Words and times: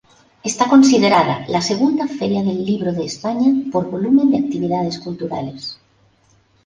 Está 0.51 0.65
considerada 0.67 1.45
la 1.47 1.61
segunda 1.61 2.07
feria 2.07 2.41
del 2.41 2.65
libro 2.65 2.91
de 2.91 3.05
España 3.05 3.51
por 3.71 3.91
volumen 3.91 4.31
de 4.31 4.39
actividades 4.39 4.97
culturales. 4.97 5.77